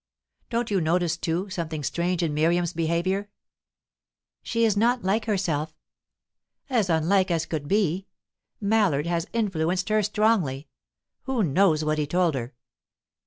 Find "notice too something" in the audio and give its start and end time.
0.81-1.83